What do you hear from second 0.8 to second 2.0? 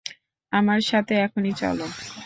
সাথে এখনি চলো।